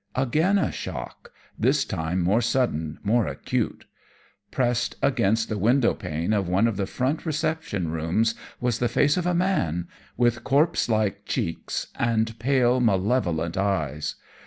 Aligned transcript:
Again 0.15 0.57
a 0.57 0.71
shock 0.71 1.31
this 1.59 1.85
time 1.85 2.21
more 2.21 2.41
sudden, 2.41 2.97
more 3.03 3.27
acute. 3.27 3.85
Pressed 4.49 4.95
against 4.99 5.47
the 5.47 5.59
window 5.59 5.93
pane 5.93 6.33
of 6.33 6.49
one 6.49 6.67
of 6.67 6.75
the 6.75 6.87
front 6.87 7.23
reception 7.23 7.91
rooms 7.91 8.33
was 8.59 8.79
the 8.79 8.89
face 8.89 9.15
of 9.15 9.27
a 9.27 9.35
man 9.35 9.87
with 10.17 10.43
corpse 10.43 10.89
like 10.89 11.25
cheeks 11.25 11.85
and 11.93 12.39
pale, 12.39 12.79
malevolent 12.79 13.55
eyes. 13.57 14.15